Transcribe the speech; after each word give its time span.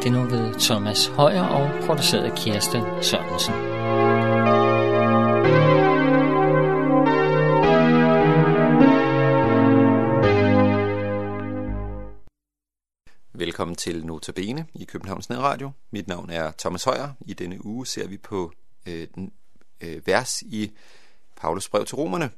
er 0.00 0.04
det 0.04 0.12
nu 0.12 0.24
ved 0.24 0.54
Thomas 0.60 1.06
Højer 1.06 1.42
og 1.42 1.84
produceret 1.86 2.30
af 2.30 2.36
Kirsten 2.36 2.82
Sørensen. 3.02 3.54
Velkommen 13.32 13.76
til 13.76 14.06
Notabene 14.06 14.66
i 14.74 14.84
Københavns 14.84 15.28
Nedradio. 15.28 15.70
Mit 15.90 16.08
navn 16.08 16.30
er 16.30 16.52
Thomas 16.58 16.84
Højer. 16.84 17.12
I 17.26 17.34
denne 17.34 17.64
uge 17.64 17.86
ser 17.86 18.08
vi 18.08 18.16
på 18.16 18.52
øh, 18.86 19.08
den, 19.14 19.32
øh, 19.80 20.06
vers 20.06 20.42
i 20.42 20.70
Paulus 21.36 21.68
brev 21.68 21.84
til 21.84 21.96
romerne. 21.96 22.30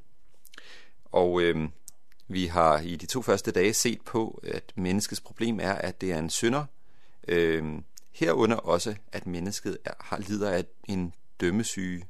Og 1.05 1.43
øh, 1.43 1.69
vi 2.29 2.47
har 2.47 2.79
i 2.79 2.97
de 2.97 3.07
to 3.07 3.23
første 3.23 3.51
dage 3.51 3.75
set 3.75 4.01
på, 4.01 4.41
at 4.47 4.73
menneskets 4.77 5.21
problem 5.21 5.61
er, 5.61 5.73
at 5.73 6.01
det 6.01 6.13
er 6.13 6.19
en 6.19 6.31
synder. 6.31 6.65
Øh, 7.29 7.83
herunder 8.11 8.57
også, 8.57 8.97
at 9.13 9.27
mennesket 9.27 9.79
er, 9.85 9.95
har 10.01 10.19
lider 10.19 10.51
af 10.51 10.65
en 10.85 11.15
dømmesyge. 11.41 12.07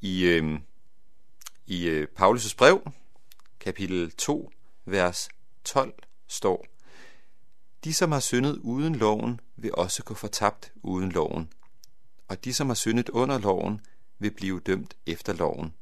I, 0.00 0.24
øh, 0.24 0.60
i 1.66 1.88
øh, 1.88 2.08
Paulus' 2.20 2.56
brev, 2.56 2.92
kapitel 3.60 4.10
2, 4.10 4.52
vers 4.84 5.28
12, 5.64 5.94
står, 6.26 6.66
De, 7.84 7.94
som 7.94 8.12
har 8.12 8.20
syndet 8.20 8.56
uden 8.56 8.94
loven, 8.94 9.40
vil 9.56 9.74
også 9.74 10.04
gå 10.04 10.14
fortabt 10.14 10.72
uden 10.82 11.12
loven. 11.12 11.52
Og 12.28 12.44
de, 12.44 12.54
som 12.54 12.66
har 12.66 12.74
syndet 12.74 13.08
under 13.08 13.38
loven, 13.38 13.80
vil 14.18 14.30
blive 14.30 14.60
dømt 14.60 14.96
efter 15.06 15.32
loven. 15.32 15.74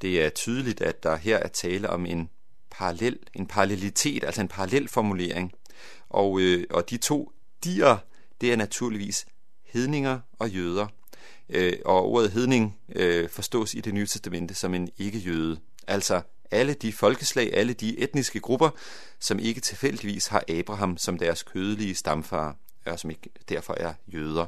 Det 0.00 0.22
er 0.22 0.30
tydeligt, 0.30 0.80
at 0.80 1.02
der 1.02 1.16
her 1.16 1.36
er 1.36 1.48
tale 1.48 1.90
om 1.90 2.06
en 2.06 2.30
parallel, 2.78 3.18
en 3.34 3.46
parallelitet, 3.46 4.24
altså 4.24 4.40
en 4.40 4.48
parallel 4.48 4.88
formulering. 4.88 5.52
Og, 6.08 6.40
øh, 6.40 6.66
og 6.70 6.90
de 6.90 6.96
to 6.96 7.32
dier, 7.64 7.96
det 8.40 8.52
er 8.52 8.56
naturligvis 8.56 9.26
hedninger 9.62 10.20
og 10.38 10.50
jøder. 10.50 10.86
Øh, 11.48 11.72
og 11.84 12.04
ordet 12.04 12.30
hedning 12.30 12.78
øh, 12.96 13.28
forstås 13.28 13.74
i 13.74 13.80
det 13.80 13.94
nye 13.94 14.06
testamente 14.06 14.54
som 14.54 14.74
en 14.74 14.88
ikke-jøde. 14.98 15.60
Altså 15.86 16.22
alle 16.50 16.74
de 16.74 16.92
folkeslag, 16.92 17.54
alle 17.54 17.72
de 17.72 17.98
etniske 17.98 18.40
grupper, 18.40 18.70
som 19.18 19.38
ikke 19.38 19.60
tilfældigvis 19.60 20.26
har 20.26 20.44
Abraham 20.48 20.98
som 20.98 21.18
deres 21.18 21.42
kødelige 21.42 21.94
stamfar, 21.94 22.56
og 22.86 22.98
som 22.98 23.10
ikke 23.10 23.30
derfor 23.48 23.74
er 23.74 23.94
jøder. 24.06 24.46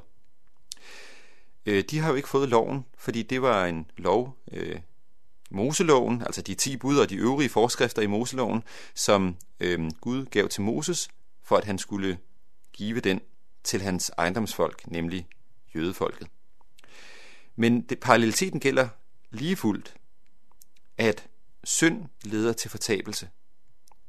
Øh, 1.67 1.85
de 1.91 1.99
har 1.99 2.09
jo 2.09 2.15
ikke 2.15 2.29
fået 2.29 2.49
loven, 2.49 2.85
fordi 2.99 3.23
det 3.23 3.43
var 3.43 3.67
en 3.67 3.87
lov, 3.97 4.37
øh, 4.53 4.81
Moseloven, 5.55 6.23
altså 6.23 6.43
de 6.43 6.55
ti 6.55 6.77
bud 6.77 6.99
og 6.99 7.11
de 7.11 7.17
øvrige 7.17 7.49
forskrifter 7.49 8.03
i 8.03 8.07
Moseloven, 8.07 8.63
som 8.95 9.37
øh, 9.61 9.91
Gud 10.01 10.25
gav 10.25 10.49
til 10.49 10.63
Moses, 10.63 11.09
for 11.43 11.57
at 11.57 11.65
han 11.65 11.79
skulle 11.79 12.19
give 12.73 13.01
den 13.01 13.21
til 13.65 13.83
hans 13.83 14.11
ejendomsfolk, 14.19 14.87
nemlig 14.87 15.27
jødefolket. 15.75 16.29
Men 17.57 17.81
det, 17.83 18.01
paralleliteten 18.01 18.61
gælder 18.61 18.89
lige 19.31 19.57
fuldt, 19.57 19.95
at 20.99 21.29
synd 21.65 22.05
leder 22.23 22.53
til 22.53 22.71
fortabelse, 22.71 23.29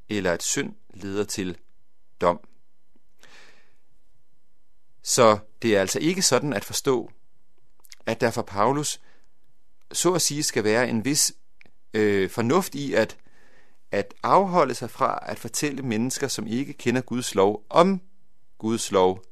eller 0.10 0.32
at 0.32 0.44
synd 0.44 0.76
leder 0.94 1.24
til 1.24 1.58
dom. 2.22 2.40
Så 5.04 5.38
det 5.62 5.76
er 5.76 5.82
altså 5.82 6.00
ikke 6.00 6.22
sådan 6.22 6.54
at 6.54 6.66
forstå, 6.66 7.12
at 8.06 8.22
der 8.22 8.32
for 8.32 8.42
Paulus 8.42 9.02
så 9.92 10.14
at 10.14 10.22
sige 10.22 10.44
skal 10.44 10.64
være 10.64 10.90
en 10.90 11.06
vis 11.06 11.34
øh, 11.94 12.30
fornuft 12.30 12.76
i 12.76 12.94
at, 12.94 13.18
at 13.92 14.14
afholde 14.24 14.74
sig 14.74 14.90
fra 14.90 15.20
at 15.26 15.40
fortælle 15.40 15.82
mennesker, 15.82 16.28
som 16.28 16.48
ikke 16.48 16.74
kender 16.74 17.02
Guds 17.02 17.36
lov, 17.36 17.66
om 17.70 18.02
Guds 18.58 18.92
lov 18.92 19.24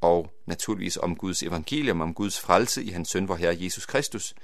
og 0.00 0.32
naturligvis 0.46 0.96
om 0.96 1.16
Guds 1.16 1.42
evangelium, 1.42 2.00
om 2.00 2.14
Guds 2.14 2.40
frelse 2.40 2.84
i 2.84 2.90
hans 2.90 3.08
søn, 3.08 3.28
vor 3.28 3.36
Herre 3.36 3.56
Jesus 3.60 3.86
Kristus. 3.86 4.34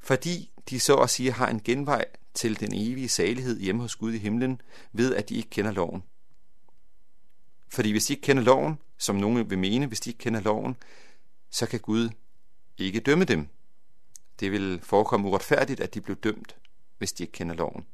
Fordi 0.00 0.50
de 0.70 0.80
så 0.80 0.96
at 0.96 1.10
sige 1.10 1.32
har 1.32 1.48
en 1.48 1.60
genvej 1.60 2.04
til 2.34 2.60
den 2.60 2.74
evige 2.74 3.08
salighed 3.08 3.60
hjemme 3.60 3.82
hos 3.82 3.96
Gud 3.96 4.12
i 4.12 4.18
himlen, 4.18 4.60
ved 4.92 5.14
at 5.14 5.28
de 5.28 5.34
ikke 5.34 5.50
kender 5.50 5.72
loven. 5.72 6.02
Fordi 7.68 7.90
hvis 7.90 8.04
de 8.04 8.12
ikke 8.12 8.22
kender 8.22 8.42
loven, 8.42 8.78
som 8.98 9.16
nogen 9.16 9.50
vil 9.50 9.58
mene, 9.58 9.86
hvis 9.86 10.00
de 10.00 10.10
ikke 10.10 10.18
kender 10.18 10.40
loven, 10.40 10.76
så 11.50 11.66
kan 11.66 11.80
Gud 11.80 12.10
ikke 12.78 13.00
dømme 13.00 13.24
dem. 13.24 13.48
Det 14.42 14.52
vil 14.52 14.80
forekomme 14.82 15.28
uretfærdigt, 15.28 15.80
at 15.80 15.94
de 15.94 16.00
blev 16.00 16.16
dømt, 16.16 16.56
hvis 16.98 17.12
de 17.12 17.22
ikke 17.22 17.32
kender 17.32 17.54
loven. 17.54 17.86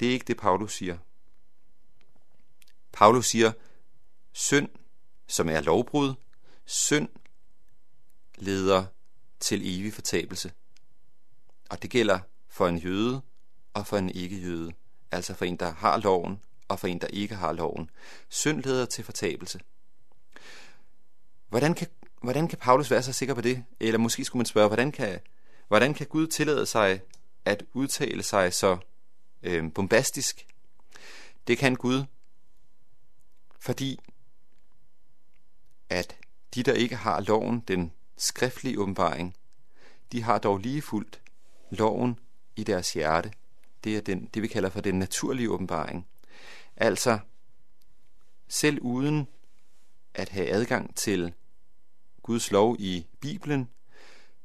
Det 0.00 0.08
er 0.08 0.12
ikke 0.12 0.24
det, 0.24 0.36
Paulus 0.36 0.74
siger. 0.74 0.98
Paulus 2.92 3.26
siger, 3.26 3.52
synd, 4.32 4.68
som 5.26 5.48
er 5.48 5.60
lovbrud, 5.60 6.14
synd 6.64 7.08
leder 8.34 8.86
til 9.40 9.78
evig 9.78 9.92
fortabelse. 9.92 10.52
Og 11.70 11.82
det 11.82 11.90
gælder 11.90 12.20
for 12.48 12.68
en 12.68 12.78
jøde 12.78 13.22
og 13.74 13.86
for 13.86 13.96
en 13.96 14.10
ikke-jøde, 14.10 14.72
altså 15.10 15.34
for 15.34 15.44
en, 15.44 15.56
der 15.56 15.70
har 15.72 15.96
loven 15.96 16.40
og 16.68 16.78
for 16.80 16.86
en, 16.86 17.00
der 17.00 17.06
ikke 17.06 17.34
har 17.34 17.52
loven. 17.52 17.90
Synd 18.28 18.62
leder 18.62 18.86
til 18.86 19.04
fortabelse. 19.04 19.60
Hvordan 21.48 21.74
kan 21.74 21.88
hvordan 22.24 22.48
kan 22.48 22.58
Paulus 22.58 22.90
være 22.90 23.02
så 23.02 23.12
sikker 23.12 23.34
på 23.34 23.40
det? 23.40 23.64
Eller 23.80 23.98
måske 23.98 24.24
skulle 24.24 24.40
man 24.40 24.46
spørge, 24.46 24.68
hvordan 24.68 24.92
kan, 24.92 25.20
hvordan 25.68 25.94
kan 25.94 26.06
Gud 26.06 26.26
tillade 26.26 26.66
sig 26.66 27.00
at 27.44 27.64
udtale 27.72 28.22
sig 28.22 28.52
så 28.52 28.78
øh, 29.42 29.72
bombastisk? 29.72 30.46
Det 31.46 31.58
kan 31.58 31.74
Gud, 31.74 32.04
fordi 33.60 34.00
at 35.88 36.16
de, 36.54 36.62
der 36.62 36.72
ikke 36.72 36.96
har 36.96 37.20
loven, 37.20 37.60
den 37.60 37.92
skriftlige 38.16 38.80
åbenbaring, 38.80 39.36
de 40.12 40.22
har 40.22 40.38
dog 40.38 40.58
lige 40.58 40.82
fuldt 40.82 41.20
loven 41.70 42.18
i 42.56 42.64
deres 42.64 42.92
hjerte. 42.92 43.32
Det 43.84 43.96
er 43.96 44.00
den, 44.00 44.26
det, 44.34 44.42
vi 44.42 44.48
kalder 44.48 44.70
for 44.70 44.80
den 44.80 44.98
naturlige 44.98 45.50
åbenbaring. 45.50 46.06
Altså, 46.76 47.18
selv 48.48 48.78
uden 48.80 49.28
at 50.14 50.28
have 50.28 50.50
adgang 50.50 50.94
til 50.96 51.34
Guds 52.24 52.50
lov 52.50 52.76
i 52.78 53.06
Bibelen, 53.20 53.70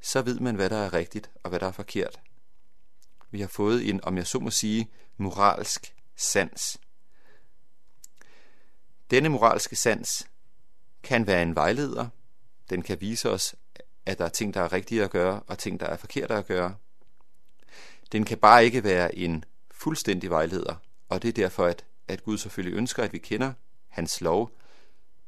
så 0.01 0.21
ved 0.21 0.39
man, 0.39 0.55
hvad 0.55 0.69
der 0.69 0.77
er 0.77 0.93
rigtigt 0.93 1.31
og 1.43 1.49
hvad 1.49 1.59
der 1.59 1.67
er 1.67 1.71
forkert. 1.71 2.19
Vi 3.31 3.41
har 3.41 3.47
fået 3.47 3.89
en, 3.89 4.03
om 4.03 4.17
jeg 4.17 4.27
så 4.27 4.39
må 4.39 4.49
sige, 4.49 4.89
moralsk 5.17 5.95
sans. 6.15 6.77
Denne 9.11 9.29
moralske 9.29 9.75
sans 9.75 10.27
kan 11.03 11.27
være 11.27 11.41
en 11.41 11.55
vejleder. 11.55 12.07
Den 12.69 12.81
kan 12.81 13.01
vise 13.01 13.29
os, 13.29 13.55
at 14.05 14.17
der 14.17 14.25
er 14.25 14.29
ting, 14.29 14.53
der 14.53 14.61
er 14.61 14.73
rigtige 14.73 15.03
at 15.03 15.11
gøre, 15.11 15.43
og 15.47 15.57
ting, 15.57 15.79
der 15.79 15.85
er 15.85 15.97
forkerte 15.97 16.33
at 16.33 16.47
gøre. 16.47 16.75
Den 18.11 18.25
kan 18.25 18.37
bare 18.37 18.65
ikke 18.65 18.83
være 18.83 19.15
en 19.15 19.45
fuldstændig 19.71 20.29
vejleder, 20.29 20.75
og 21.09 21.21
det 21.21 21.27
er 21.27 21.33
derfor, 21.33 21.65
at, 21.65 21.85
at 22.07 22.23
Gud 22.23 22.37
selvfølgelig 22.37 22.77
ønsker, 22.77 23.03
at 23.03 23.13
vi 23.13 23.17
kender 23.17 23.53
hans 23.87 24.21
lov, 24.21 24.51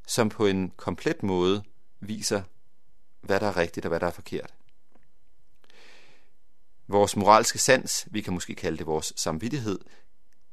som 0.07 0.29
på 0.29 0.45
en 0.45 0.71
komplet 0.77 1.23
måde 1.23 1.63
viser, 2.01 2.41
hvad 3.21 3.39
der 3.39 3.47
er 3.47 3.57
rigtigt 3.57 3.85
og 3.85 3.89
hvad 3.89 3.99
der 3.99 4.07
er 4.07 4.11
forkert. 4.11 4.53
Vores 6.87 7.15
moralske 7.15 7.59
sans, 7.59 8.07
vi 8.11 8.21
kan 8.21 8.33
måske 8.33 8.55
kalde 8.55 8.77
det 8.77 8.85
vores 8.85 9.13
samvittighed, 9.15 9.79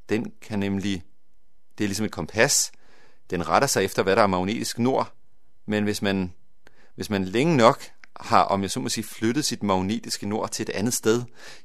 den 0.09 0.33
kan 0.41 0.59
nemlig, 0.59 1.03
det 1.79 1.85
er 1.85 1.89
ligesom 1.89 2.07
et 2.07 2.13
kompas, 2.13 2.73
den 3.31 3.49
retter 3.49 3.69
sig 3.69 3.85
efter, 3.85 4.03
hvad 4.03 4.17
der 4.17 4.23
er 4.23 4.27
magnetisk 4.27 4.79
nord, 4.79 5.13
men 5.67 5.85
hvis 5.85 6.03
man, 6.03 6.35
hvis 6.95 7.11
man 7.11 7.25
længe 7.25 7.57
nok 7.57 7.83
har, 8.21 8.43
om 8.43 8.63
jeg 8.63 8.71
så 8.71 8.81
må 8.81 8.89
sige, 8.89 9.05
flyttet 9.05 9.45
sit 9.45 9.63
magnetiske 9.63 10.27
nord 10.29 10.51
til 10.51 10.63
et 10.63 10.71
andet 10.71 10.95
sted, 10.95 11.23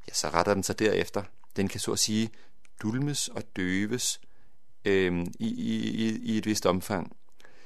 ja, 0.08 0.14
så 0.14 0.30
retter 0.30 0.54
den 0.54 0.64
sig 0.64 0.80
derefter. 0.80 1.24
Den 1.56 1.68
kan 1.68 1.80
så 1.80 1.92
at 1.92 2.00
sige 2.00 2.30
dulmes 2.82 3.28
og 3.28 3.44
døves 3.56 4.22
øh, 4.86 5.26
i, 5.40 5.48
i, 5.48 6.20
i 6.24 6.38
et 6.38 6.46
vist 6.46 6.66
omfang 6.66 7.16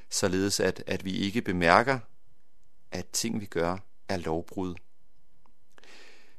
således 0.10 0.60
at, 0.60 0.84
at 0.88 1.06
vi 1.06 1.12
ikke 1.12 1.42
bemærker, 1.42 2.00
at 2.92 3.08
ting 3.08 3.42
vi 3.42 3.46
gør 3.46 3.78
er 4.10 4.18
lovbrud. 4.18 4.76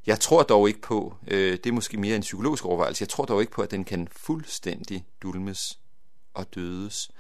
Jeg 0.07 0.21
tror 0.21 0.43
dog 0.43 0.69
ikke 0.69 0.81
på, 0.81 1.17
øh, 1.27 1.53
det 1.53 1.67
er 1.67 1.73
måske 1.73 1.97
mere 1.97 2.17
en 2.17 2.23
psykologisk 2.23 2.65
overvejelse, 2.65 3.03
jeg 3.03 3.09
tror 3.09 3.25
dog 3.25 3.41
ikke 3.41 3.53
på, 3.53 3.63
at 3.63 3.71
den 3.71 3.85
kan 3.85 4.09
fuldstændig 4.13 5.07
dulmes 5.23 5.79
og 6.35 6.55
dødes, 6.55 7.11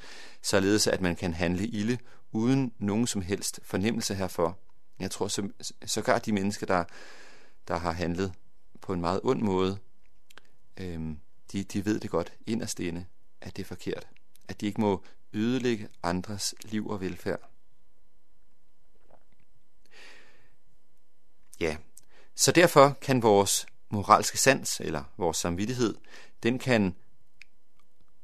således 0.42 0.86
at 0.86 1.00
man 1.00 1.16
kan 1.16 1.34
handle 1.34 1.66
ilde 1.66 1.98
uden 2.32 2.72
nogen 2.78 3.06
som 3.06 3.22
helst 3.22 3.60
fornemmelse 3.62 4.14
herfor. 4.14 4.58
Jeg 5.00 5.10
tror 5.10 5.28
så, 5.28 5.48
sågar 5.86 6.18
de 6.18 6.32
mennesker, 6.32 6.66
der, 6.66 6.84
der 7.68 7.78
har 7.78 7.92
handlet 7.92 8.32
på 8.80 8.92
en 8.92 9.00
meget 9.00 9.20
ond 9.22 9.42
måde, 9.42 9.78
øh, 10.76 11.00
de, 11.52 11.64
de 11.64 11.84
ved 11.84 12.00
det 12.00 12.10
godt 12.10 12.32
inderst 12.46 12.80
inde, 12.80 13.06
at 13.40 13.56
det 13.56 13.62
er 13.62 13.66
forkert. 13.66 14.06
At 14.48 14.60
de 14.60 14.66
ikke 14.66 14.80
må 14.80 15.04
ødelægge 15.32 15.88
andres 16.02 16.54
liv 16.64 16.88
og 16.88 17.00
velfærd. 17.00 17.50
Ja, 21.60 21.76
så 22.34 22.52
derfor 22.52 22.98
kan 23.00 23.22
vores 23.22 23.66
moralske 23.90 24.38
sans, 24.38 24.80
eller 24.80 25.04
vores 25.16 25.36
samvittighed, 25.36 25.94
den 26.42 26.58
kan 26.58 26.94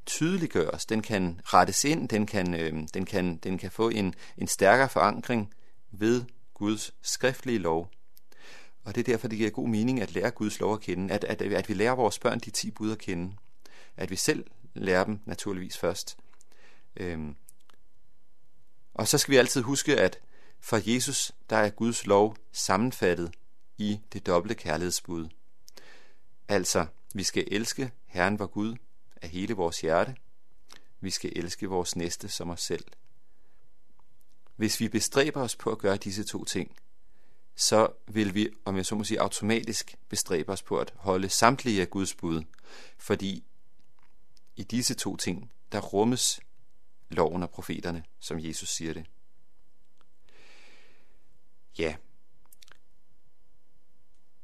tydeliggøres, 0.05 0.85
den 0.85 1.01
kan 1.01 1.41
rettes 1.43 1.83
ind, 1.83 2.09
den 2.09 2.25
kan, 2.25 2.53
øh, 2.53 2.87
den 2.93 3.05
kan, 3.05 3.37
den 3.37 3.57
kan 3.57 3.71
få 3.71 3.89
en, 3.89 4.15
en 4.37 4.47
stærkere 4.47 4.89
forankring 4.89 5.53
ved 5.91 6.23
Guds 6.53 6.93
skriftlige 7.01 7.59
lov. 7.59 7.91
Og 8.83 8.95
det 8.95 9.01
er 9.01 9.13
derfor, 9.13 9.27
det 9.27 9.37
giver 9.37 9.49
god 9.49 9.67
mening 9.67 10.01
at 10.01 10.11
lære 10.11 10.31
Guds 10.31 10.59
lov 10.59 10.73
at 10.73 10.81
kende, 10.81 11.13
at, 11.13 11.23
at, 11.23 11.41
at 11.41 11.69
vi 11.69 11.73
lærer 11.73 11.95
vores 11.95 12.19
børn 12.19 12.39
de 12.39 12.49
ti 12.49 12.71
bud 12.71 12.91
at 12.91 12.97
kende. 12.97 13.35
At 13.97 14.09
vi 14.09 14.15
selv 14.15 14.45
lærer 14.75 15.03
dem 15.03 15.19
naturligvis 15.25 15.77
først. 15.77 16.17
Øhm. 16.95 17.35
Og 18.93 19.07
så 19.07 19.17
skal 19.17 19.31
vi 19.31 19.37
altid 19.37 19.61
huske, 19.61 19.99
at 19.99 20.19
for 20.59 20.93
Jesus, 20.93 21.31
der 21.49 21.55
er 21.55 21.69
Guds 21.69 22.05
lov 22.05 22.37
sammenfattet 22.51 23.31
i 23.77 23.99
det 24.13 24.25
dobbelte 24.25 24.55
kærlighedsbud. 24.55 25.29
Altså, 26.47 26.85
vi 27.13 27.23
skal 27.23 27.47
elske 27.51 27.91
Herren 28.05 28.39
vor 28.39 28.45
Gud 28.45 28.75
af 29.21 29.29
hele 29.29 29.53
vores 29.53 29.81
hjerte. 29.81 30.15
Vi 30.99 31.09
skal 31.09 31.33
elske 31.35 31.67
vores 31.67 31.95
næste 31.95 32.29
som 32.29 32.49
os 32.49 32.61
selv. 32.61 32.85
Hvis 34.55 34.79
vi 34.79 34.87
bestræber 34.87 35.41
os 35.41 35.55
på 35.55 35.71
at 35.71 35.77
gøre 35.77 35.97
disse 35.97 36.23
to 36.23 36.45
ting, 36.45 36.75
så 37.55 37.87
vil 38.07 38.33
vi, 38.33 38.49
om 38.65 38.77
jeg 38.77 38.85
så 38.85 38.95
må 38.95 39.03
sige, 39.03 39.21
automatisk 39.21 39.95
bestræbe 40.09 40.51
os 40.51 40.61
på 40.61 40.79
at 40.79 40.93
holde 40.95 41.29
samtlige 41.29 41.81
af 41.81 41.89
Guds 41.89 42.13
bud, 42.13 42.43
fordi 42.97 43.43
i 44.55 44.63
disse 44.63 44.93
to 44.93 45.17
ting, 45.17 45.51
der 45.71 45.79
rummes 45.79 46.39
loven 47.09 47.43
og 47.43 47.49
profeterne, 47.49 48.03
som 48.19 48.39
Jesus 48.39 48.69
siger 48.69 48.93
det. 48.93 49.05
Ja. 51.77 51.95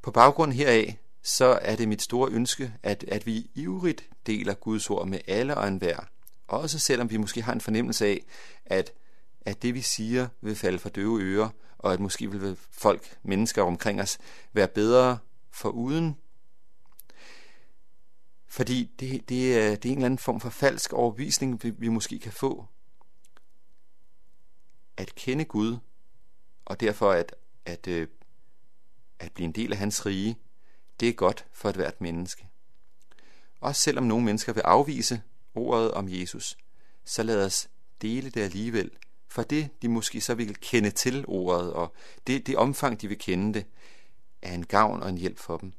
På 0.01 0.11
baggrund 0.11 0.53
heraf, 0.53 0.97
så 1.23 1.59
er 1.61 1.75
det 1.75 1.87
mit 1.87 2.01
store 2.01 2.31
ønske, 2.31 2.73
at, 2.83 3.03
at 3.07 3.25
vi 3.25 3.49
ivrigt 3.55 4.09
deler 4.25 4.53
Guds 4.53 4.89
ord 4.89 5.07
med 5.07 5.19
alle 5.27 5.57
og 5.57 5.67
enhver. 5.67 5.99
Også 6.47 6.79
selvom 6.79 7.09
vi 7.09 7.17
måske 7.17 7.41
har 7.41 7.53
en 7.53 7.61
fornemmelse 7.61 8.05
af, 8.05 8.25
at, 8.65 8.93
at 9.41 9.61
det 9.61 9.73
vi 9.73 9.81
siger 9.81 10.27
vil 10.41 10.55
falde 10.55 10.79
for 10.79 10.89
døve 10.89 11.21
ører, 11.21 11.49
og 11.77 11.93
at 11.93 11.99
måske 11.99 12.31
vil 12.31 12.57
folk, 12.71 13.17
mennesker 13.23 13.63
omkring 13.63 14.01
os, 14.01 14.17
være 14.53 14.67
bedre 14.67 15.17
for 15.51 15.69
uden. 15.69 16.17
Fordi 18.51 18.91
det, 18.99 19.29
det, 19.29 19.57
er, 19.57 19.75
det 19.75 19.85
er 19.85 19.91
en 19.91 19.97
eller 19.97 20.05
anden 20.05 20.17
form 20.17 20.39
for 20.39 20.49
falsk 20.49 20.93
overbevisning, 20.93 21.63
vi, 21.63 21.69
vi 21.69 21.87
måske 21.87 22.19
kan 22.19 22.31
få. 22.31 22.65
At 24.97 25.15
kende 25.15 25.45
Gud, 25.45 25.77
og 26.65 26.79
derfor 26.79 27.11
at, 27.11 27.35
at, 27.65 27.87
øh, 27.87 28.07
at 29.19 29.31
blive 29.31 29.45
en 29.45 29.51
del 29.51 29.71
af 29.71 29.77
hans 29.77 30.05
rige, 30.05 30.37
det 30.99 31.09
er 31.09 31.13
godt 31.13 31.45
for 31.51 31.69
et 31.69 31.75
hvert 31.75 32.01
menneske. 32.01 32.47
Også 33.59 33.81
selvom 33.81 34.03
nogle 34.03 34.25
mennesker 34.25 34.53
vil 34.53 34.61
afvise 34.61 35.21
ordet 35.55 35.91
om 35.91 36.07
Jesus, 36.09 36.57
så 37.05 37.23
lad 37.23 37.45
os 37.45 37.69
dele 38.01 38.29
det 38.29 38.41
alligevel, 38.41 38.91
for 39.27 39.43
det 39.43 39.69
de 39.81 39.89
måske 39.89 40.21
så 40.21 40.35
vil 40.35 40.55
kende 40.55 40.91
til 40.91 41.25
ordet, 41.27 41.73
og 41.73 41.93
det, 42.27 42.47
det 42.47 42.57
omfang 42.57 43.01
de 43.01 43.07
vil 43.07 43.19
kende 43.19 43.53
det, 43.53 43.65
er 44.41 44.53
en 44.53 44.65
gavn 44.65 45.03
og 45.03 45.09
en 45.09 45.17
hjælp 45.17 45.39
for 45.39 45.57
dem. 45.57 45.73